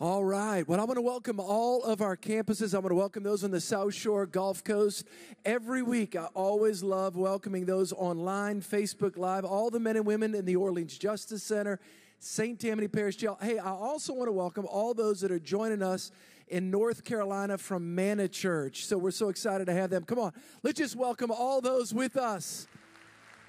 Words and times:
All 0.00 0.24
right. 0.24 0.66
Well, 0.66 0.80
I 0.80 0.84
want 0.84 0.96
to 0.96 1.02
welcome 1.02 1.38
all 1.38 1.84
of 1.84 2.02
our 2.02 2.16
campuses. 2.16 2.74
I 2.74 2.78
want 2.78 2.90
to 2.90 2.96
welcome 2.96 3.22
those 3.22 3.44
on 3.44 3.52
the 3.52 3.60
South 3.60 3.94
Shore, 3.94 4.26
Gulf 4.26 4.64
Coast. 4.64 5.06
Every 5.44 5.82
week, 5.82 6.16
I 6.16 6.24
always 6.34 6.82
love 6.82 7.14
welcoming 7.14 7.64
those 7.64 7.92
online, 7.92 8.60
Facebook 8.60 9.16
Live, 9.16 9.44
all 9.44 9.70
the 9.70 9.78
men 9.78 9.94
and 9.94 10.04
women 10.04 10.34
in 10.34 10.46
the 10.46 10.56
Orleans 10.56 10.98
Justice 10.98 11.44
Center, 11.44 11.78
St. 12.18 12.58
Tammany 12.58 12.88
Parish 12.88 13.14
Jail. 13.14 13.38
Hey, 13.40 13.60
I 13.60 13.70
also 13.70 14.12
want 14.14 14.26
to 14.26 14.32
welcome 14.32 14.66
all 14.66 14.94
those 14.94 15.20
that 15.20 15.30
are 15.30 15.38
joining 15.38 15.80
us 15.80 16.10
in 16.48 16.72
North 16.72 17.04
Carolina 17.04 17.56
from 17.56 17.94
Manna 17.94 18.26
Church. 18.26 18.86
So 18.86 18.98
we're 18.98 19.12
so 19.12 19.28
excited 19.28 19.66
to 19.66 19.72
have 19.74 19.90
them. 19.90 20.02
Come 20.02 20.18
on, 20.18 20.32
let's 20.64 20.78
just 20.78 20.96
welcome 20.96 21.30
all 21.30 21.60
those 21.60 21.94
with 21.94 22.16
us. 22.16 22.66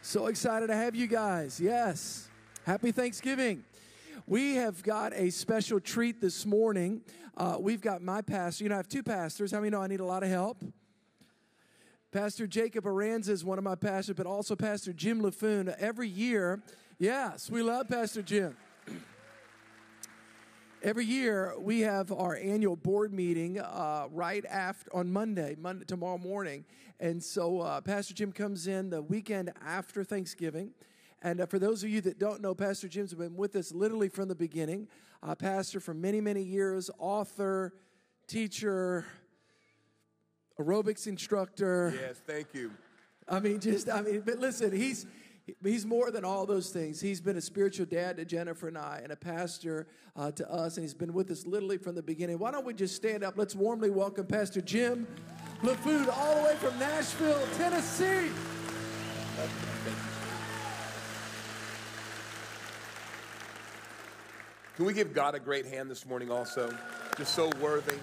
So 0.03 0.27
excited 0.27 0.67
to 0.67 0.75
have 0.75 0.93
you 0.93 1.07
guys. 1.07 1.59
Yes. 1.59 2.29
Happy 2.67 2.91
Thanksgiving. 2.91 3.63
We 4.27 4.55
have 4.55 4.81
got 4.81 5.13
a 5.13 5.29
special 5.29 5.79
treat 5.79 6.19
this 6.19 6.47
morning. 6.47 7.01
Uh, 7.37 7.57
we've 7.59 7.79
got 7.79 8.01
my 8.01 8.23
pastor. 8.23 8.63
You 8.63 8.69
know, 8.69 8.75
I 8.75 8.77
have 8.77 8.87
two 8.87 9.03
pastors. 9.03 9.51
How 9.51 9.59
many 9.59 9.69
know 9.69 9.83
I 9.83 9.85
need 9.85 9.99
a 9.99 10.05
lot 10.05 10.23
of 10.23 10.29
help? 10.29 10.63
Pastor 12.11 12.47
Jacob 12.47 12.85
Aranza 12.85 13.29
is 13.29 13.45
one 13.45 13.59
of 13.59 13.63
my 13.63 13.75
pastors, 13.75 14.15
but 14.15 14.25
also 14.25 14.55
Pastor 14.55 14.93
Jim 14.93 15.21
LaFoon. 15.21 15.75
Every 15.77 16.07
year, 16.07 16.63
yes, 16.97 17.51
we 17.51 17.61
love 17.61 17.87
Pastor 17.87 18.23
Jim. 18.23 18.57
Every 20.81 21.05
year, 21.05 21.53
we 21.59 21.81
have 21.81 22.11
our 22.11 22.35
annual 22.35 22.75
board 22.75 23.13
meeting 23.13 23.59
uh, 23.59 24.07
right 24.11 24.45
after 24.49 24.95
on 24.95 25.11
Monday, 25.11 25.55
Monday 25.59 25.85
tomorrow 25.85 26.17
morning, 26.17 26.65
and 26.99 27.23
so 27.23 27.61
uh, 27.61 27.79
Pastor 27.79 28.15
Jim 28.15 28.31
comes 28.31 28.65
in 28.65 28.89
the 28.89 29.03
weekend 29.03 29.51
after 29.63 30.03
Thanksgiving 30.03 30.71
and 31.25 31.41
uh, 31.41 31.47
for 31.47 31.57
those 31.57 31.83
of 31.83 31.89
you 31.89 32.01
that 32.01 32.19
don't 32.19 32.39
know, 32.39 32.53
Pastor 32.53 32.87
Jim's 32.87 33.15
been 33.15 33.35
with 33.35 33.55
us 33.55 33.71
literally 33.71 34.09
from 34.09 34.27
the 34.27 34.35
beginning. 34.35 34.87
Uh, 35.23 35.33
pastor 35.33 35.79
for 35.79 35.95
many, 35.95 36.21
many 36.21 36.43
years, 36.43 36.91
author, 36.99 37.73
teacher, 38.27 39.05
aerobics 40.59 41.07
instructor. 41.07 41.95
Yes, 41.99 42.21
thank 42.27 42.53
you. 42.53 42.71
I 43.27 43.39
mean, 43.39 43.59
just, 43.59 43.89
I 43.89 44.01
mean, 44.01 44.21
but 44.23 44.37
listen, 44.37 44.71
he's, 44.71 45.07
he's 45.63 45.83
more 45.83 46.11
than 46.11 46.23
all 46.23 46.45
those 46.45 46.69
things. 46.69 47.01
He's 47.01 47.21
been 47.21 47.37
a 47.37 47.41
spiritual 47.41 47.87
dad 47.87 48.17
to 48.17 48.25
Jennifer 48.25 48.67
and 48.67 48.77
I, 48.77 48.99
and 49.01 49.11
a 49.11 49.15
pastor 49.15 49.87
uh, 50.15 50.29
to 50.33 50.47
us, 50.51 50.77
and 50.77 50.83
he's 50.83 50.93
been 50.93 51.11
with 51.11 51.31
us 51.31 51.47
literally 51.47 51.79
from 51.79 51.95
the 51.95 52.03
beginning. 52.03 52.37
Why 52.37 52.51
don't 52.51 52.67
we 52.67 52.75
just 52.75 52.95
stand 52.95 53.23
up? 53.23 53.35
Let's 53.35 53.55
warmly 53.55 53.89
welcome 53.89 54.27
Pastor 54.27 54.61
Jim 54.61 55.07
LaFoon 55.63 56.07
all 56.15 56.35
the 56.35 56.49
way 56.49 56.55
from 56.57 56.77
Nashville, 56.77 57.47
Tennessee. 57.57 58.29
Can 64.75 64.83
we 64.83 64.93
give 64.93 65.13
God 65.13 65.35
a 65.35 65.39
great 65.39 65.65
hand 65.65 65.89
this 65.89 66.05
morning 66.05 66.29
also? 66.29 66.69
Just 67.17 67.33
so 67.33 67.49
worthy. 67.61 67.95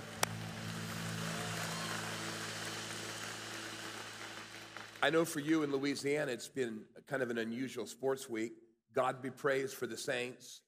I 5.03 5.11
know 5.11 5.27
for 5.27 5.41
you 5.41 5.65
in 5.65 5.71
Louisiana, 5.71 6.33
it's 6.33 6.49
been 6.49 6.81
kind 7.07 7.23
of 7.23 7.29
an 7.29 7.37
unusual 7.37 7.87
sports 7.87 8.31
week. 8.31 8.53
God 8.95 9.21
be 9.21 9.31
praised 9.31 9.75
for 9.75 9.87
the 9.87 9.99
Saints. 9.99 10.63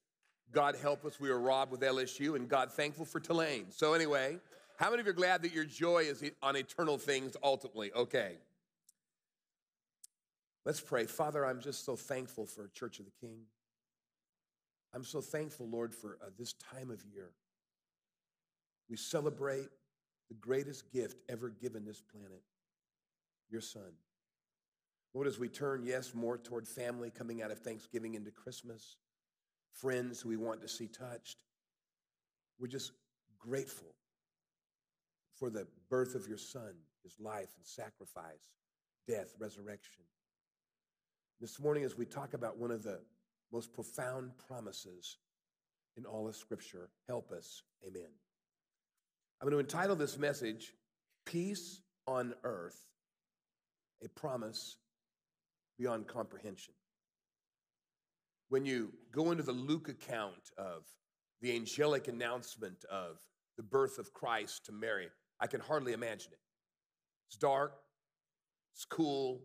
God 0.51 0.75
help 0.75 1.05
us. 1.05 1.19
We 1.19 1.29
were 1.29 1.39
robbed 1.39 1.71
with 1.71 1.81
LSU, 1.81 2.35
and 2.35 2.47
God 2.47 2.71
thankful 2.71 3.05
for 3.05 3.19
Tulane. 3.19 3.71
So, 3.71 3.93
anyway, 3.93 4.37
how 4.77 4.91
many 4.91 4.99
of 4.99 5.07
you 5.07 5.11
are 5.11 5.15
glad 5.15 5.41
that 5.41 5.53
your 5.53 5.65
joy 5.65 6.03
is 6.03 6.23
on 6.43 6.55
eternal 6.55 6.99
things 6.99 7.35
ultimately? 7.41 7.91
Okay. 7.93 8.33
Let's 10.65 10.81
pray. 10.81 11.05
Father, 11.05 11.43
I'm 11.43 11.61
just 11.61 11.83
so 11.83 11.95
thankful 11.95 12.45
for 12.45 12.67
Church 12.75 12.99
of 12.99 13.05
the 13.05 13.11
King. 13.19 13.39
I'm 14.95 15.03
so 15.03 15.19
thankful, 15.19 15.67
Lord, 15.69 15.93
for 15.93 16.17
uh, 16.23 16.29
this 16.39 16.53
time 16.53 16.89
of 16.89 17.03
year. 17.03 17.31
We 18.89 18.95
celebrate 18.95 19.67
the 20.29 20.35
greatest 20.35 20.89
gift 20.93 21.17
ever 21.27 21.49
given 21.49 21.85
this 21.85 22.01
planet, 22.01 22.41
your 23.49 23.59
son. 23.59 23.91
Lord, 25.13 25.27
as 25.27 25.37
we 25.37 25.49
turn, 25.49 25.83
yes, 25.83 26.15
more 26.15 26.37
toward 26.37 26.65
family 26.65 27.11
coming 27.11 27.41
out 27.41 27.51
of 27.51 27.59
Thanksgiving 27.59 28.15
into 28.15 28.31
Christmas, 28.31 28.95
friends 29.73 30.21
who 30.21 30.29
we 30.29 30.37
want 30.37 30.61
to 30.61 30.67
see 30.69 30.87
touched, 30.87 31.39
we're 32.57 32.67
just 32.67 32.93
grateful 33.37 33.95
for 35.37 35.49
the 35.49 35.67
birth 35.89 36.15
of 36.15 36.27
your 36.27 36.37
son, 36.37 36.73
his 37.03 37.19
life 37.19 37.49
and 37.57 37.65
sacrifice, 37.65 38.53
death, 39.09 39.33
resurrection. 39.39 40.03
This 41.41 41.59
morning, 41.59 41.83
as 41.83 41.97
we 41.97 42.05
talk 42.05 42.33
about 42.33 42.57
one 42.57 42.71
of 42.71 42.83
the 42.83 43.01
most 43.51 43.73
profound 43.73 44.31
promises 44.47 45.17
in 45.97 46.05
all 46.05 46.27
of 46.27 46.35
Scripture. 46.35 46.89
Help 47.07 47.31
us. 47.31 47.63
Amen. 47.87 48.09
I'm 49.41 49.49
going 49.49 49.53
to 49.53 49.59
entitle 49.59 49.95
this 49.95 50.17
message, 50.17 50.73
Peace 51.25 51.81
on 52.07 52.33
Earth, 52.43 52.79
a 54.03 54.09
Promise 54.09 54.77
Beyond 55.77 56.07
Comprehension. 56.07 56.73
When 58.49 58.65
you 58.65 58.93
go 59.11 59.31
into 59.31 59.43
the 59.43 59.51
Luke 59.51 59.89
account 59.89 60.51
of 60.57 60.83
the 61.41 61.55
angelic 61.55 62.07
announcement 62.07 62.85
of 62.91 63.19
the 63.57 63.63
birth 63.63 63.97
of 63.97 64.13
Christ 64.13 64.65
to 64.65 64.71
Mary, 64.71 65.07
I 65.39 65.47
can 65.47 65.59
hardly 65.59 65.93
imagine 65.93 66.31
it. 66.31 66.39
It's 67.27 67.37
dark, 67.37 67.73
it's 68.73 68.85
cool, 68.85 69.41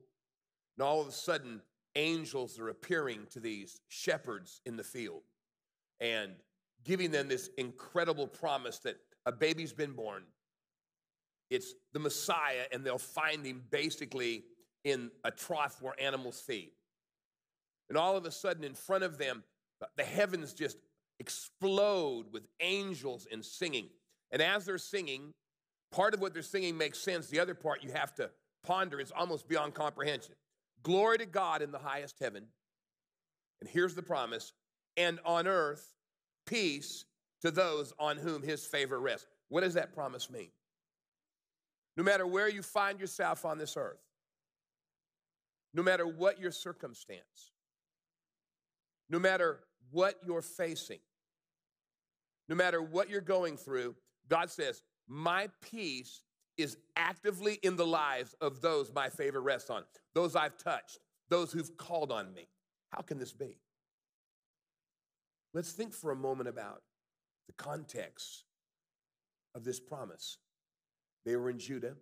and 0.77 0.87
all 0.87 1.01
of 1.01 1.09
a 1.09 1.13
sudden, 1.13 1.61
angels 1.97 2.59
are 2.59 2.69
appearing 2.69 3.27
to 3.31 3.41
these 3.41 3.81
shepherds 3.89 4.61
in 4.67 4.77
the 4.77 4.85
field 4.85 5.23
and 6.01 6.33
giving 6.85 7.11
them 7.11 7.29
this 7.29 7.51
incredible 7.59 8.27
promise 8.27 8.79
that 8.81 8.97
a 9.27 9.33
baby's 9.33 9.73
been 9.73 9.93
born. 9.93 10.23
It's 11.51 11.75
the 11.93 11.99
Messiah, 11.99 12.65
and 12.73 12.85
they'll 12.85 12.99
find 12.99 13.45
him 13.45 13.63
basically 13.71 14.45
in 14.85 15.11
a 15.25 15.31
trough 15.31 15.83
where 15.83 16.01
animals 16.01 16.41
feed. 16.41 16.71
And 17.89 17.99
all 17.99 18.17
of 18.17 18.25
a 18.25 18.31
sudden, 18.31 18.63
in 18.65 18.75
front 18.75 19.05
of 19.05 19.19
them, 19.19 19.43
the 19.97 20.05
heavens 20.05 20.55
just 20.55 20.79
explode 21.19 22.27
with 22.33 22.47
angels 22.61 23.27
and 23.31 23.45
singing. 23.45 23.89
And 24.31 24.41
as 24.41 24.65
they're 24.65 24.79
singing, 24.79 25.35
part 25.91 26.15
of 26.15 26.21
what 26.21 26.33
they're 26.33 26.43
singing 26.43 26.79
makes 26.79 26.99
sense. 26.99 27.27
The 27.27 27.41
other 27.41 27.55
part 27.55 27.83
you 27.83 27.91
have 27.91 28.15
to 28.15 28.31
ponder 28.63 29.01
is 29.01 29.11
almost 29.11 29.49
beyond 29.49 29.75
comprehension. 29.75 30.35
Glory 30.83 31.19
to 31.19 31.27
God 31.27 31.63
in 31.63 31.73
the 31.73 31.79
highest 31.79 32.19
heaven. 32.21 32.45
And 33.61 33.69
here's 33.69 33.95
the 33.95 34.03
promise 34.03 34.53
and 34.97 35.21
on 35.25 35.47
earth, 35.47 35.95
peace 36.47 37.05
to 37.43 37.51
those 37.51 37.93
on 37.99 38.17
whom 38.17 38.43
his 38.43 38.65
favor 38.65 38.99
rests. 38.99 39.27
What 39.49 39.63
does 39.63 39.75
that 39.75 39.95
promise 39.95 40.31
mean? 40.31 40.51
No 41.97 42.03
matter 42.03 42.27
where 42.27 42.49
you 42.49 42.63
find 42.63 43.01
yourself 43.01 43.45
on 43.45 43.59
this 43.59 43.77
earth, 43.77 44.01
no 45.75 45.83
matter 45.83 46.07
what 46.07 46.41
your 46.41 46.51
circumstance, 46.51 47.53
no 49.09 49.19
matter 49.19 49.61
what 49.91 50.17
you're 50.25 50.43
facing, 50.43 51.01
no 52.49 52.57
matter 52.57 52.83
what 52.83 53.09
you're 53.09 53.21
going 53.21 53.57
through, 53.57 53.95
God 54.29 54.51
says, 54.51 54.83
My 55.09 55.49
peace 55.63 56.23
is 56.63 56.77
actively 56.97 57.59
in 57.63 57.77
the 57.77 57.87
lives 57.87 58.35
of 58.41 58.61
those 58.61 58.93
my 58.95 59.09
favor 59.09 59.41
rests 59.41 59.71
on, 59.71 59.85
those 60.15 60.37
I've 60.37 60.57
touched, 60.57 60.99
those 61.29 61.53
who've 61.53 61.77
called 61.77 62.13
on 62.13 62.33
me. 62.35 62.49
How 62.91 63.03
can 63.03 63.19
this 63.19 63.33
be? 63.33 63.59
Let's 65.55 65.73
think 65.73 65.93
for 65.93 66.11
a 66.11 66.17
moment 66.17 66.49
about 66.49 66.83
the 67.47 67.53
context 67.55 68.45
of 69.55 69.65
this 69.65 69.81
promise. 69.81 70.39
They 71.25 71.37
were 71.37 71.51
in 71.51 71.59
Judah, 71.59 71.95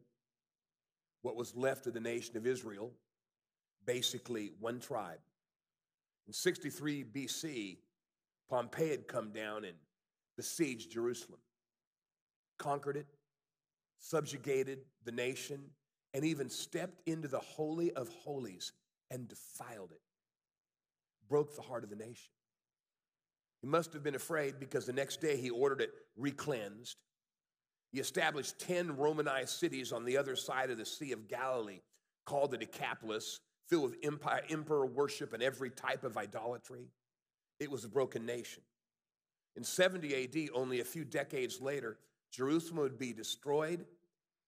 what 1.22 1.36
was 1.36 1.56
left 1.56 1.86
of 1.86 1.94
the 1.94 2.00
nation 2.00 2.36
of 2.36 2.46
Israel, 2.46 2.92
basically 3.86 4.52
one 4.60 4.80
tribe. 4.80 5.18
In 6.26 6.32
63 6.32 7.04
BC, 7.04 7.78
Pompey 8.50 8.90
had 8.90 9.08
come 9.08 9.30
down 9.32 9.64
and 9.64 9.76
besieged 10.36 10.90
Jerusalem, 10.90 11.40
conquered 12.58 12.96
it, 12.96 13.06
subjugated 13.98 14.80
the 15.04 15.12
nation, 15.12 15.60
and 16.14 16.24
even 16.24 16.48
stepped 16.48 17.06
into 17.06 17.28
the 17.28 17.38
Holy 17.38 17.92
of 17.92 18.08
Holies 18.08 18.72
and 19.10 19.28
defiled 19.28 19.92
it, 19.92 20.00
broke 21.28 21.54
the 21.54 21.62
heart 21.62 21.84
of 21.84 21.90
the 21.90 21.96
nation. 21.96 22.30
He 23.60 23.66
must 23.66 23.92
have 23.92 24.02
been 24.02 24.14
afraid 24.14 24.58
because 24.58 24.86
the 24.86 24.92
next 24.92 25.20
day 25.20 25.36
he 25.36 25.50
ordered 25.50 25.80
it 25.80 25.90
recleansed. 26.18 26.96
He 27.92 28.00
established 28.00 28.58
10 28.60 28.96
Romanized 28.96 29.58
cities 29.58 29.92
on 29.92 30.04
the 30.04 30.16
other 30.16 30.36
side 30.36 30.70
of 30.70 30.78
the 30.78 30.86
Sea 30.86 31.12
of 31.12 31.28
Galilee 31.28 31.80
called 32.24 32.50
the 32.50 32.58
Decapolis, 32.58 33.40
filled 33.68 33.90
with 33.90 33.98
empire, 34.02 34.42
emperor 34.48 34.86
worship 34.86 35.32
and 35.32 35.42
every 35.42 35.70
type 35.70 36.04
of 36.04 36.16
idolatry. 36.16 36.88
It 37.58 37.70
was 37.70 37.84
a 37.84 37.88
broken 37.88 38.24
nation. 38.24 38.62
In 39.56 39.64
70 39.64 40.24
AD, 40.24 40.50
only 40.54 40.80
a 40.80 40.84
few 40.84 41.04
decades 41.04 41.60
later, 41.60 41.98
Jerusalem 42.30 42.78
would 42.78 42.98
be 42.98 43.12
destroyed. 43.12 43.84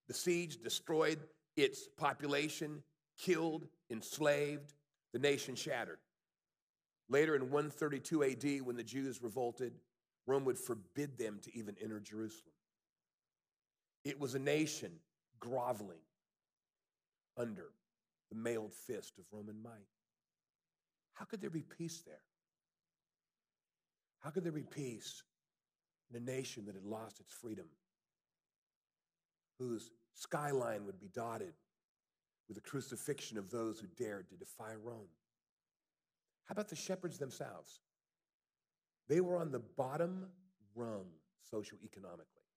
The 0.07 0.13
siege 0.13 0.61
destroyed 0.61 1.19
its 1.55 1.87
population, 1.97 2.83
killed, 3.17 3.67
enslaved, 3.89 4.73
the 5.13 5.19
nation 5.19 5.55
shattered. 5.55 5.99
Later 7.09 7.35
in 7.35 7.51
132 7.51 8.23
AD, 8.23 8.65
when 8.65 8.77
the 8.77 8.83
Jews 8.83 9.21
revolted, 9.21 9.73
Rome 10.25 10.45
would 10.45 10.57
forbid 10.57 11.17
them 11.17 11.39
to 11.43 11.57
even 11.57 11.75
enter 11.81 11.99
Jerusalem. 11.99 12.53
It 14.03 14.19
was 14.19 14.33
a 14.33 14.39
nation 14.39 14.91
groveling 15.39 15.99
under 17.37 17.71
the 18.29 18.37
mailed 18.37 18.73
fist 18.73 19.17
of 19.17 19.25
Roman 19.31 19.61
might. 19.61 19.71
How 21.13 21.25
could 21.25 21.41
there 21.41 21.49
be 21.49 21.63
peace 21.63 22.01
there? 22.05 22.23
How 24.19 24.29
could 24.29 24.43
there 24.43 24.51
be 24.51 24.63
peace 24.63 25.23
in 26.11 26.21
a 26.21 26.25
nation 26.25 26.65
that 26.65 26.75
had 26.75 26.85
lost 26.85 27.19
its 27.19 27.33
freedom, 27.33 27.65
whose 29.57 29.91
skyline 30.13 30.85
would 30.85 30.99
be 30.99 31.07
dotted 31.07 31.53
with 32.47 32.55
the 32.55 32.69
crucifixion 32.69 33.37
of 33.37 33.49
those 33.49 33.79
who 33.79 33.87
dared 33.97 34.29
to 34.29 34.35
defy 34.35 34.73
Rome? 34.83 35.07
How 36.45 36.53
about 36.53 36.69
the 36.69 36.75
shepherds 36.75 37.17
themselves? 37.17 37.79
They 39.07 39.21
were 39.21 39.37
on 39.37 39.51
the 39.51 39.59
bottom 39.59 40.27
rung 40.75 41.05
socioeconomically. 41.53 42.47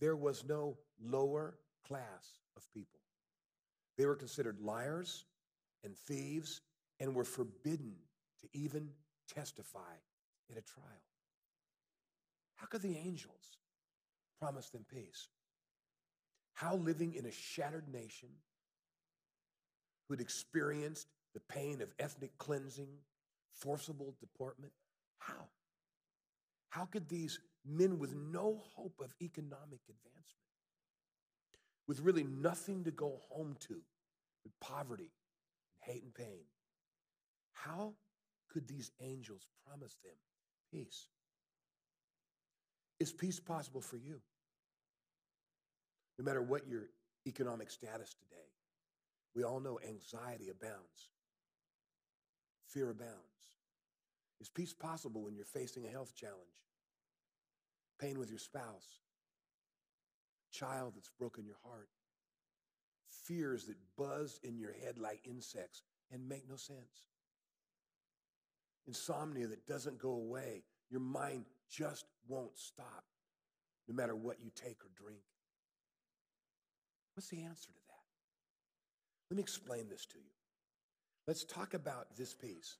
There 0.00 0.16
was 0.16 0.44
no 0.44 0.76
lower 1.00 1.54
class 1.86 2.38
of 2.56 2.62
people. 2.72 3.00
They 3.96 4.06
were 4.06 4.14
considered 4.14 4.60
liars 4.60 5.24
and 5.84 5.96
thieves 5.96 6.60
and 7.00 7.14
were 7.14 7.24
forbidden 7.24 7.94
to 8.40 8.48
even 8.52 8.90
testify 9.32 9.96
in 10.50 10.56
a 10.56 10.62
trial. 10.62 10.86
How 12.58 12.66
could 12.66 12.82
the 12.82 12.96
angels 12.96 13.56
promise 14.40 14.68
them 14.68 14.84
peace? 14.92 15.28
How 16.54 16.74
living 16.74 17.14
in 17.14 17.24
a 17.24 17.30
shattered 17.30 17.88
nation 17.88 18.28
who 20.06 20.14
had 20.14 20.20
experienced 20.20 21.06
the 21.34 21.40
pain 21.40 21.80
of 21.80 21.94
ethnic 22.00 22.36
cleansing, 22.36 22.88
forcible 23.52 24.16
deportment, 24.20 24.72
how? 25.18 25.48
How 26.70 26.84
could 26.84 27.08
these 27.08 27.38
men 27.64 27.98
with 27.98 28.14
no 28.14 28.62
hope 28.74 29.00
of 29.02 29.14
economic 29.22 29.80
advancement, 29.88 30.48
with 31.86 32.00
really 32.00 32.24
nothing 32.24 32.84
to 32.84 32.90
go 32.90 33.20
home 33.30 33.56
to, 33.60 33.80
with 34.42 34.58
poverty, 34.60 35.12
hate, 35.78 36.02
and 36.02 36.14
pain, 36.14 36.44
how 37.52 37.94
could 38.52 38.66
these 38.66 38.90
angels 39.00 39.46
promise 39.64 39.96
them 40.02 40.14
peace? 40.72 41.08
Is 43.00 43.12
peace 43.12 43.38
possible 43.38 43.80
for 43.80 43.96
you? 43.96 44.20
No 46.18 46.24
matter 46.24 46.42
what 46.42 46.66
your 46.66 46.88
economic 47.26 47.70
status 47.70 48.14
today, 48.14 48.48
we 49.34 49.44
all 49.44 49.60
know 49.60 49.78
anxiety 49.86 50.48
abounds, 50.48 51.10
fear 52.66 52.90
abounds. 52.90 53.14
Is 54.40 54.48
peace 54.48 54.72
possible 54.72 55.22
when 55.22 55.34
you're 55.34 55.44
facing 55.44 55.84
a 55.86 55.90
health 55.90 56.14
challenge? 56.16 56.38
Pain 58.00 58.18
with 58.18 58.30
your 58.30 58.38
spouse, 58.38 59.00
child 60.52 60.92
that's 60.96 61.10
broken 61.18 61.44
your 61.44 61.58
heart, 61.64 61.88
fears 63.08 63.64
that 63.66 63.76
buzz 63.96 64.40
in 64.42 64.58
your 64.58 64.72
head 64.72 64.98
like 64.98 65.20
insects 65.24 65.82
and 66.12 66.28
make 66.28 66.48
no 66.48 66.56
sense, 66.56 67.08
insomnia 68.86 69.46
that 69.46 69.66
doesn't 69.66 69.98
go 69.98 70.10
away. 70.10 70.62
Your 70.90 71.00
mind 71.00 71.44
just 71.70 72.06
won't 72.26 72.56
stop 72.56 73.04
no 73.88 73.94
matter 73.94 74.14
what 74.14 74.40
you 74.40 74.50
take 74.54 74.84
or 74.84 74.90
drink. 74.94 75.20
What's 77.14 77.28
the 77.28 77.42
answer 77.42 77.68
to 77.68 77.78
that? 77.88 79.30
Let 79.30 79.36
me 79.36 79.42
explain 79.42 79.88
this 79.88 80.06
to 80.06 80.18
you. 80.18 80.30
Let's 81.26 81.44
talk 81.44 81.74
about 81.74 82.16
this 82.16 82.34
peace. 82.34 82.78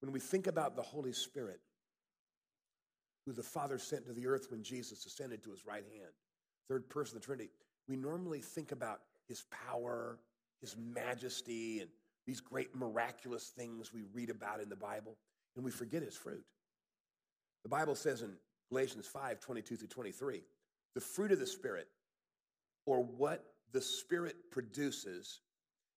When 0.00 0.12
we 0.12 0.20
think 0.20 0.46
about 0.46 0.76
the 0.76 0.82
Holy 0.82 1.12
Spirit, 1.12 1.60
who 3.26 3.32
the 3.32 3.42
Father 3.42 3.78
sent 3.78 4.06
to 4.06 4.12
the 4.12 4.26
earth 4.26 4.48
when 4.50 4.62
Jesus 4.62 5.06
ascended 5.06 5.42
to 5.44 5.50
his 5.50 5.66
right 5.66 5.84
hand, 5.84 6.12
third 6.68 6.88
person 6.88 7.16
of 7.16 7.22
the 7.22 7.26
Trinity, 7.26 7.50
we 7.88 7.96
normally 7.96 8.40
think 8.40 8.72
about 8.72 9.00
his 9.28 9.44
power, 9.50 10.18
his 10.60 10.76
majesty, 10.76 11.80
and 11.80 11.90
these 12.26 12.40
great 12.40 12.74
miraculous 12.74 13.48
things 13.48 13.92
we 13.92 14.02
read 14.12 14.30
about 14.30 14.60
in 14.60 14.68
the 14.68 14.76
Bible, 14.76 15.16
and 15.56 15.64
we 15.64 15.70
forget 15.70 16.02
his 16.02 16.16
fruit. 16.16 16.44
The 17.62 17.68
Bible 17.68 17.94
says 17.94 18.22
in 18.22 18.32
Galatians 18.68 19.06
5 19.06 19.40
22 19.40 19.76
through 19.76 19.88
23, 19.88 20.42
the 20.94 21.00
fruit 21.00 21.32
of 21.32 21.38
the 21.38 21.46
Spirit, 21.46 21.88
or 22.86 23.02
what 23.02 23.44
the 23.72 23.80
Spirit 23.80 24.36
produces, 24.50 25.40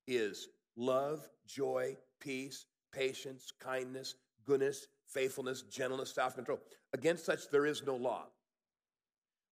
is 0.07 0.49
love, 0.75 1.27
joy, 1.47 1.95
peace, 2.19 2.65
patience, 2.91 3.51
kindness, 3.59 4.15
goodness, 4.45 4.87
faithfulness, 5.07 5.63
gentleness, 5.63 6.13
self 6.13 6.35
control. 6.35 6.59
Against 6.93 7.25
such 7.25 7.49
there 7.49 7.65
is 7.65 7.83
no 7.85 7.95
law. 7.95 8.25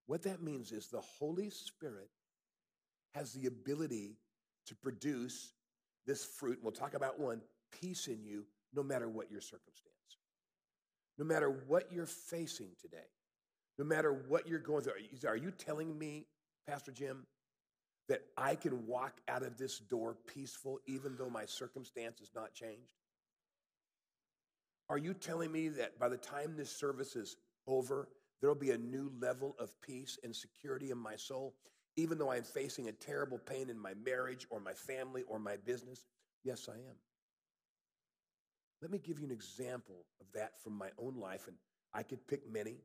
What 0.08 0.24
that 0.24 0.42
means 0.42 0.72
is 0.72 0.88
the 0.88 1.02
Holy 1.02 1.50
Spirit 1.50 2.10
has 3.14 3.34
the 3.34 3.48
ability 3.48 4.18
to 4.68 4.76
produce 4.76 5.54
this 6.06 6.26
fruit. 6.26 6.60
We'll 6.62 6.72
talk 6.72 6.94
about 6.94 7.20
one 7.20 7.42
peace 7.72 8.08
in 8.08 8.24
you, 8.24 8.46
no 8.74 8.84
matter 8.84 9.08
what 9.08 9.32
your 9.32 9.42
circumstance, 9.42 10.18
no 11.18 11.26
matter 11.26 11.50
what 11.68 11.92
you're 11.92 12.06
facing 12.06 12.70
today, 12.82 12.98
no 13.78 13.86
matter 13.86 14.12
what 14.28 14.48
you're 14.48 14.60
going 14.60 14.84
through. 14.84 14.94
Are 15.28 15.36
you 15.36 15.52
telling 15.52 15.98
me, 15.98 16.26
Pastor 16.68 16.92
Jim, 16.92 17.26
that 18.10 18.22
I 18.38 18.56
can 18.56 18.88
walk 18.88 19.22
out 19.28 19.44
of 19.44 19.58
this 19.58 19.80
door 19.80 20.18
peaceful 20.28 20.80
even 20.88 21.16
though 21.18 21.30
my 21.30 21.46
circumstance 21.46 22.20
has 22.20 22.32
not 22.36 22.54
changed? 22.54 22.90
Are 24.90 24.98
you 24.98 25.14
telling 25.14 25.52
me 25.52 25.70
that 25.70 25.98
by 26.00 26.10
the 26.10 26.18
time 26.18 26.56
this 26.58 26.76
service 26.76 27.16
is 27.16 27.38
over, 27.68 28.10
there'll 28.42 28.56
be 28.56 28.72
a 28.72 28.78
new 28.78 29.12
level 29.20 29.56
of 29.60 29.80
peace 29.82 30.18
and 30.24 30.36
security 30.36 30.92
in 30.92 30.98
my 30.98 31.16
soul, 31.16 31.54
even 31.96 32.18
though 32.18 32.32
I'm 32.32 32.44
facing 32.44 32.90
a 32.90 32.92
terrible 32.92 33.38
pain 33.38 33.70
in 33.70 33.80
my 33.80 33.94
marriage 34.06 34.48
or 34.50 34.60
my 34.60 34.74
family 34.74 35.24
or 35.30 35.40
my 35.40 35.56
business? 35.56 36.06
Yes, 36.44 36.68
I 36.70 36.76
am. 36.76 36.96
Let 38.82 38.92
me 38.92 38.98
give 38.98 39.20
you 39.20 39.26
an 39.26 39.32
example 39.32 40.06
of 40.20 40.28
that 40.34 40.62
from 40.64 40.74
my 40.74 40.90
own 40.98 41.16
life, 41.16 41.48
and 41.48 41.56
I 41.94 42.04
could 42.04 42.26
pick 42.28 42.52
many. 42.52 42.78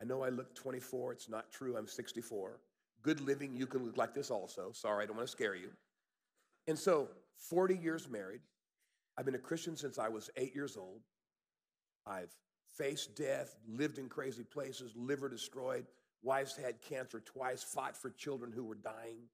I 0.00 0.04
know 0.04 0.22
I 0.22 0.30
look 0.30 0.54
24, 0.54 1.12
it's 1.12 1.28
not 1.28 1.52
true, 1.52 1.76
I'm 1.76 1.86
64. 1.86 2.58
Good 3.02 3.20
living, 3.20 3.56
you 3.56 3.66
can 3.66 3.84
look 3.84 3.96
like 3.96 4.14
this 4.14 4.30
also. 4.30 4.72
Sorry, 4.72 5.04
I 5.04 5.06
don't 5.06 5.16
want 5.16 5.28
to 5.28 5.32
scare 5.32 5.54
you. 5.54 5.70
And 6.66 6.78
so, 6.78 7.08
40 7.48 7.76
years 7.76 8.08
married. 8.08 8.40
I've 9.16 9.26
been 9.26 9.34
a 9.34 9.38
Christian 9.38 9.76
since 9.76 9.98
I 9.98 10.08
was 10.08 10.30
eight 10.36 10.54
years 10.54 10.76
old. 10.76 11.00
I've 12.06 12.32
faced 12.76 13.16
death, 13.16 13.54
lived 13.68 13.98
in 13.98 14.08
crazy 14.08 14.42
places, 14.42 14.92
liver 14.96 15.28
destroyed, 15.28 15.86
wives 16.22 16.56
had 16.56 16.80
cancer 16.80 17.20
twice, 17.20 17.62
fought 17.62 17.96
for 17.96 18.10
children 18.10 18.52
who 18.52 18.64
were 18.64 18.76
dying, 18.76 19.28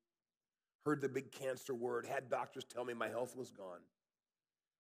heard 0.84 1.00
the 1.00 1.08
big 1.08 1.32
cancer 1.32 1.74
word, 1.74 2.06
had 2.06 2.28
doctors 2.28 2.64
tell 2.64 2.84
me 2.84 2.94
my 2.94 3.08
health 3.08 3.36
was 3.36 3.50
gone. 3.50 3.80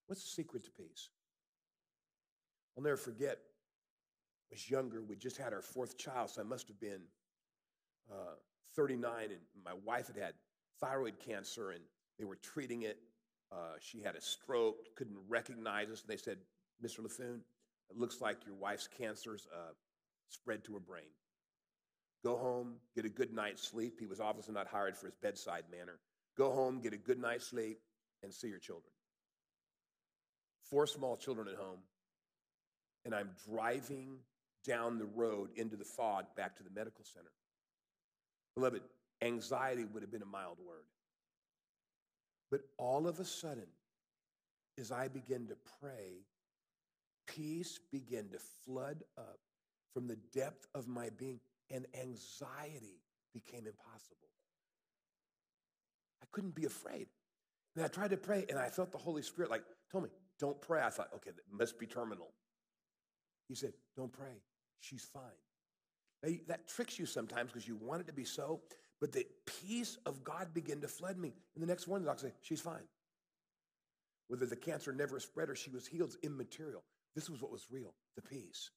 What's 0.08 0.22
the 0.22 0.42
secret 0.42 0.64
to 0.64 0.70
peace? 0.70 1.10
I'll 2.76 2.82
never 2.82 2.96
forget, 2.96 3.38
I 4.50 4.54
was 4.54 4.70
younger, 4.70 5.02
we 5.02 5.16
just 5.16 5.36
had 5.36 5.52
our 5.52 5.60
fourth 5.60 5.98
child, 5.98 6.30
so 6.30 6.40
I 6.40 6.44
must 6.44 6.66
have 6.68 6.80
been 6.80 7.02
uh, 8.10 8.36
39, 8.74 9.24
and 9.24 9.40
my 9.62 9.74
wife 9.84 10.06
had 10.06 10.16
had 10.16 10.32
thyroid 10.80 11.18
cancer, 11.24 11.72
and 11.72 11.82
they 12.18 12.24
were 12.24 12.36
treating 12.36 12.82
it. 12.82 12.98
Uh, 13.52 13.76
she 13.80 14.00
had 14.00 14.16
a 14.16 14.20
stroke, 14.20 14.76
couldn't 14.96 15.18
recognize 15.28 15.90
us, 15.90 16.00
and 16.00 16.08
they 16.08 16.16
said, 16.16 16.38
Mr. 16.82 17.00
LaFoon, 17.00 17.40
it 17.90 17.96
looks 17.98 18.22
like 18.22 18.46
your 18.46 18.54
wife's 18.54 18.88
cancer's 18.88 19.46
uh, 19.54 19.72
spread 20.30 20.64
to 20.64 20.72
her 20.72 20.80
brain. 20.80 21.10
Go 22.24 22.36
home, 22.36 22.76
get 22.94 23.04
a 23.04 23.10
good 23.10 23.34
night's 23.34 23.62
sleep. 23.62 24.00
He 24.00 24.06
was 24.06 24.20
obviously 24.20 24.54
not 24.54 24.68
hired 24.68 24.96
for 24.96 25.06
his 25.06 25.16
bedside 25.20 25.64
manner. 25.70 25.98
Go 26.36 26.50
home, 26.50 26.80
get 26.80 26.94
a 26.94 26.98
good 26.98 27.18
night's 27.18 27.46
sleep, 27.46 27.80
and 28.22 28.32
see 28.32 28.48
your 28.48 28.58
children. 28.58 28.92
Four 30.70 30.86
small 30.86 31.16
children 31.16 31.48
at 31.48 31.54
home, 31.54 31.78
and 33.04 33.14
I'm 33.14 33.30
driving 33.48 34.18
down 34.66 34.98
the 34.98 35.06
road 35.06 35.50
into 35.56 35.76
the 35.76 35.84
fog 35.84 36.26
back 36.36 36.56
to 36.56 36.62
the 36.62 36.70
medical 36.70 37.04
center. 37.04 37.32
Beloved, 38.54 38.82
anxiety 39.22 39.84
would 39.84 40.02
have 40.02 40.12
been 40.12 40.22
a 40.22 40.26
mild 40.26 40.58
word. 40.58 40.84
But 42.50 42.62
all 42.76 43.06
of 43.06 43.20
a 43.20 43.24
sudden, 43.24 43.66
as 44.78 44.92
I 44.92 45.08
begin 45.08 45.48
to 45.48 45.56
pray 45.80 46.24
peace 47.28 47.78
began 47.92 48.28
to 48.30 48.38
flood 48.64 49.04
up 49.16 49.38
from 49.92 50.08
the 50.08 50.16
depth 50.34 50.66
of 50.74 50.88
my 50.88 51.10
being, 51.18 51.40
and 51.70 51.86
anxiety 51.98 53.00
became 53.32 53.66
impossible. 53.66 54.28
I 56.22 56.26
couldn't 56.32 56.54
be 56.54 56.64
afraid. 56.64 57.06
And 57.76 57.84
I 57.84 57.88
tried 57.88 58.10
to 58.10 58.16
pray, 58.16 58.46
and 58.48 58.58
I 58.58 58.70
felt 58.70 58.92
the 58.92 58.98
Holy 58.98 59.22
Spirit 59.22 59.50
like 59.50 59.62
told 59.92 60.04
me, 60.04 60.10
"Don't 60.38 60.60
pray." 60.60 60.82
I 60.82 60.90
thought, 60.90 61.12
"Okay, 61.14 61.30
that 61.30 61.50
must 61.50 61.78
be 61.78 61.86
terminal." 61.86 62.34
He 63.48 63.54
said, 63.54 63.74
"Don't 63.96 64.12
pray. 64.12 64.42
She's 64.80 65.04
fine." 65.04 65.38
Now, 66.22 66.36
that 66.46 66.66
tricks 66.66 66.98
you 66.98 67.06
sometimes 67.06 67.50
because 67.52 67.68
you 67.68 67.76
want 67.76 68.00
it 68.00 68.06
to 68.08 68.12
be 68.12 68.24
so, 68.24 68.62
but 69.00 69.12
the 69.12 69.26
peace 69.46 69.96
of 70.06 70.24
God 70.24 70.52
began 70.52 70.80
to 70.80 70.88
flood 70.88 71.16
me. 71.16 71.34
And 71.54 71.62
the 71.62 71.66
next 71.66 71.86
morning, 71.86 72.04
the 72.04 72.10
doctor 72.10 72.28
said, 72.28 72.36
"She's 72.42 72.60
fine." 72.60 72.88
Whether 74.28 74.46
the 74.46 74.56
cancer 74.56 74.92
never 74.92 75.18
spread 75.20 75.48
or 75.48 75.56
she 75.56 75.70
was 75.70 75.86
healed 75.86 76.10
is 76.10 76.16
immaterial. 76.22 76.84
This 77.14 77.30
was 77.30 77.40
what 77.40 77.50
was 77.50 77.70
real 77.70 77.94
the 78.14 78.22
peace. 78.22 78.70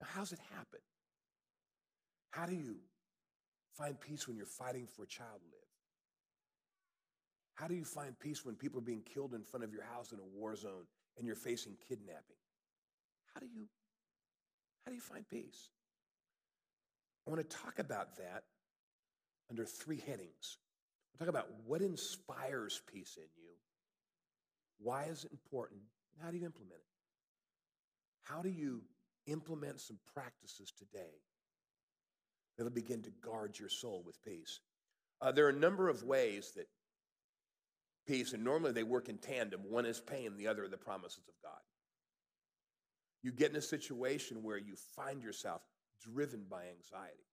Now, 0.00 0.08
how's 0.08 0.32
it 0.32 0.38
happen? 0.38 0.80
How 2.30 2.46
do 2.46 2.54
you 2.54 2.80
find 3.72 4.00
peace 4.00 4.26
when 4.26 4.36
you're 4.36 4.46
fighting 4.46 4.86
for 4.86 5.02
a 5.04 5.06
child 5.06 5.40
to 5.40 5.46
live? 5.46 5.63
How 7.54 7.68
do 7.68 7.74
you 7.74 7.84
find 7.84 8.18
peace 8.18 8.44
when 8.44 8.56
people 8.56 8.78
are 8.78 8.82
being 8.84 9.02
killed 9.02 9.34
in 9.34 9.42
front 9.42 9.64
of 9.64 9.72
your 9.72 9.84
house 9.84 10.12
in 10.12 10.18
a 10.18 10.38
war 10.38 10.56
zone 10.56 10.86
and 11.16 11.26
you're 11.26 11.36
facing 11.36 11.76
kidnapping? 11.88 12.36
How 13.32 13.40
do 13.40 13.46
you 13.46 13.66
how 14.84 14.90
do 14.90 14.96
you 14.96 15.00
find 15.00 15.26
peace? 15.28 15.70
I 17.26 17.30
want 17.30 17.48
to 17.48 17.56
talk 17.56 17.78
about 17.78 18.16
that 18.16 18.44
under 19.48 19.64
three 19.64 20.02
headings. 20.06 20.58
We'll 21.12 21.26
talk 21.26 21.28
about 21.28 21.48
what 21.64 21.80
inspires 21.80 22.82
peace 22.92 23.16
in 23.16 23.28
you, 23.36 23.52
why 24.78 25.04
is 25.04 25.24
it 25.24 25.32
important, 25.32 25.80
and 26.12 26.24
how 26.24 26.30
do 26.30 26.38
you 26.38 26.44
implement 26.44 26.80
it? 26.80 26.86
How 28.24 28.42
do 28.42 28.48
you 28.48 28.82
implement 29.26 29.80
some 29.80 29.98
practices 30.12 30.72
today 30.76 31.22
that'll 32.56 32.72
begin 32.72 33.02
to 33.02 33.10
guard 33.22 33.58
your 33.58 33.68
soul 33.68 34.02
with 34.04 34.22
peace? 34.24 34.60
Uh, 35.20 35.32
there 35.32 35.46
are 35.46 35.50
a 35.50 35.54
number 35.54 35.88
of 35.88 36.02
ways 36.02 36.52
that 36.56 36.66
peace, 38.06 38.32
and 38.32 38.44
normally 38.44 38.72
they 38.72 38.82
work 38.82 39.08
in 39.08 39.18
tandem. 39.18 39.60
One 39.68 39.86
is 39.86 40.00
pain, 40.00 40.36
the 40.36 40.48
other 40.48 40.64
are 40.64 40.68
the 40.68 40.76
promises 40.76 41.24
of 41.28 41.34
God. 41.42 41.60
You 43.22 43.32
get 43.32 43.50
in 43.50 43.56
a 43.56 43.62
situation 43.62 44.42
where 44.42 44.58
you 44.58 44.74
find 44.94 45.22
yourself 45.22 45.62
driven 46.02 46.44
by 46.48 46.64
anxiety. 46.66 47.24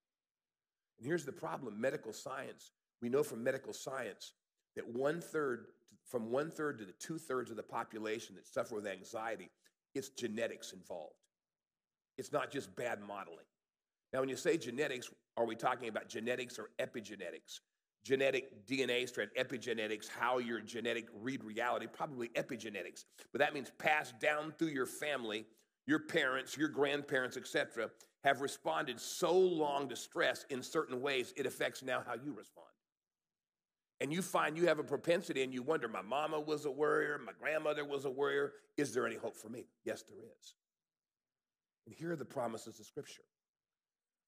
And 0.98 1.06
here's 1.06 1.24
the 1.24 1.32
problem 1.32 1.80
medical 1.80 2.12
science, 2.12 2.72
we 3.00 3.08
know 3.08 3.22
from 3.22 3.42
medical 3.42 3.72
science 3.72 4.32
that 4.76 4.88
one 4.88 5.20
third, 5.20 5.66
from 6.06 6.30
one 6.30 6.50
third 6.50 6.78
to 6.78 6.84
the 6.84 6.92
two 6.92 7.18
thirds 7.18 7.50
of 7.50 7.56
the 7.56 7.62
population 7.62 8.36
that 8.36 8.46
suffer 8.46 8.74
with 8.76 8.86
anxiety, 8.86 9.50
it's 9.94 10.08
genetics 10.08 10.72
involved. 10.72 11.16
It's 12.16 12.32
not 12.32 12.50
just 12.50 12.74
bad 12.76 13.00
modeling. 13.00 13.46
Now, 14.12 14.20
when 14.20 14.28
you 14.28 14.36
say 14.36 14.56
genetics, 14.56 15.10
are 15.36 15.46
we 15.46 15.56
talking 15.56 15.88
about 15.88 16.08
genetics 16.08 16.58
or 16.58 16.70
epigenetics? 16.78 17.60
Genetic 18.04 18.66
DNA 18.66 19.08
strand, 19.08 19.30
epigenetics, 19.38 20.08
how 20.08 20.38
your 20.38 20.60
genetic 20.60 21.06
read 21.14 21.44
reality, 21.44 21.86
probably 21.86 22.28
epigenetics. 22.30 23.04
But 23.30 23.38
that 23.38 23.54
means 23.54 23.70
passed 23.78 24.18
down 24.18 24.52
through 24.58 24.68
your 24.68 24.86
family, 24.86 25.46
your 25.86 26.00
parents, 26.00 26.56
your 26.56 26.68
grandparents, 26.68 27.36
etc 27.36 27.90
have 28.24 28.40
responded 28.40 29.00
so 29.00 29.36
long 29.36 29.88
to 29.88 29.96
stress 29.96 30.46
in 30.50 30.62
certain 30.62 31.00
ways, 31.00 31.32
it 31.36 31.46
affects 31.46 31.82
now 31.82 32.02
how 32.06 32.14
you 32.14 32.32
respond. 32.32 32.66
And 34.00 34.12
you 34.12 34.22
find 34.22 34.56
you 34.56 34.66
have 34.66 34.78
a 34.78 34.84
propensity 34.84 35.42
and 35.42 35.52
you 35.52 35.62
wonder, 35.62 35.88
my 35.88 36.02
mama 36.02 36.40
was 36.40 36.64
a 36.64 36.70
worrier, 36.70 37.20
my 37.24 37.32
grandmother 37.38 37.84
was 37.84 38.04
a 38.04 38.10
worrier. 38.10 38.52
Is 38.76 38.92
there 38.92 39.06
any 39.06 39.16
hope 39.16 39.36
for 39.36 39.48
me? 39.48 39.66
Yes, 39.84 40.02
there 40.02 40.18
is. 40.18 40.54
And 41.86 41.94
here 41.94 42.12
are 42.12 42.16
the 42.16 42.24
promises 42.24 42.78
of 42.80 42.86
Scripture. 42.86 43.22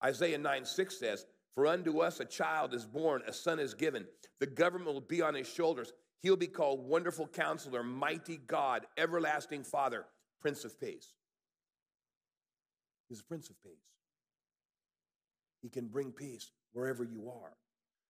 Isaiah 0.04 0.38
9 0.38 0.64
6 0.64 0.98
says, 0.98 1.26
For 1.54 1.66
unto 1.66 2.00
us 2.00 2.20
a 2.20 2.24
child 2.24 2.74
is 2.74 2.84
born, 2.84 3.22
a 3.26 3.32
son 3.32 3.60
is 3.60 3.74
given. 3.74 4.06
The 4.40 4.46
government 4.46 4.92
will 4.92 5.00
be 5.00 5.22
on 5.22 5.34
his 5.34 5.48
shoulders. 5.48 5.92
He'll 6.20 6.36
be 6.36 6.48
called 6.48 6.88
Wonderful 6.88 7.28
Counselor, 7.28 7.82
Mighty 7.82 8.38
God, 8.38 8.86
Everlasting 8.96 9.62
Father, 9.62 10.06
Prince 10.40 10.64
of 10.64 10.80
Peace. 10.80 11.12
He's 13.08 13.20
a 13.20 13.24
Prince 13.24 13.50
of 13.50 13.62
Peace. 13.62 13.72
He 15.62 15.68
can 15.68 15.86
bring 15.88 16.10
peace 16.10 16.50
wherever 16.72 17.04
you 17.04 17.30
are. 17.30 17.48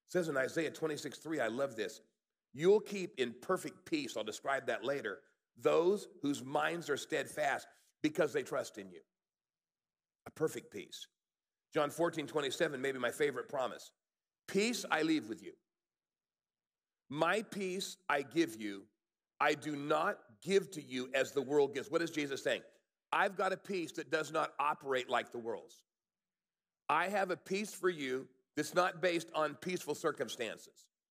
It 0.07 0.13
says 0.13 0.29
in 0.29 0.37
Isaiah 0.37 0.71
26 0.71 1.19
3, 1.19 1.41
I 1.41 1.49
love 1.49 1.77
this. 1.77 2.01
You'll 2.53 2.81
keep 2.81 3.19
in 3.19 3.35
perfect 3.43 3.85
peace, 3.85 4.17
I'll 4.17 4.25
describe 4.25 4.67
that 4.67 4.85
later, 4.85 5.19
those 5.61 6.09
whose 6.23 6.43
minds 6.43 6.89
are 6.89 6.97
steadfast 6.97 7.67
because 8.03 8.33
they 8.33 8.43
trust 8.43 8.79
in 8.79 8.91
you. 8.91 9.01
A 10.27 10.31
perfect 10.31 10.73
peace. 10.73 11.07
John 11.75 11.91
14 11.91 12.27
27, 12.27 12.81
maybe 12.81 12.99
my 12.99 13.11
favorite 13.11 13.49
promise. 13.49 13.91
Peace 14.47 14.85
I 14.91 15.03
leave 15.03 15.29
with 15.29 15.43
you. 15.43 15.53
My 17.11 17.43
peace 17.43 17.97
I 18.09 18.23
give 18.23 18.61
you. 18.61 18.85
I 19.41 19.55
do 19.55 19.75
not 19.75 20.19
give 20.43 20.71
to 20.73 20.83
you 20.83 21.11
as 21.15 21.33
the 21.33 21.43
world 21.43 21.75
gives. 21.75 21.91
What 21.91 22.01
is 22.01 22.11
Jesus 22.11 22.43
saying? 22.43 22.63
I've 23.13 23.37
got 23.37 23.53
a 23.53 23.57
peace 23.57 23.93
that 23.93 24.11
does 24.11 24.33
not 24.33 24.53
operate 24.61 25.11
like 25.11 25.33
the 25.33 25.39
world's. 25.39 25.83
I 26.89 27.09
have 27.09 27.31
a 27.31 27.37
peace 27.37 27.75
for 27.75 27.89
you 27.89 28.29
that's 28.57 28.75
not 28.75 29.03
based 29.03 29.29
on 29.35 29.55
peaceful 29.57 29.95
circumstances. 29.95 30.87